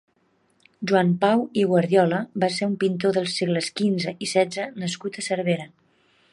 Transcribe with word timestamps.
Joan 0.91 1.11
Pau 1.25 1.43
i 1.63 1.65
Guardiola 1.73 2.21
va 2.45 2.49
ser 2.57 2.69
un 2.71 2.75
pintor 2.85 3.15
dels 3.19 3.37
segles 3.43 3.71
quinze 3.81 4.17
i 4.29 4.33
setze 4.35 4.69
nascut 4.85 5.21
a 5.23 5.29
Cervera. 5.31 5.73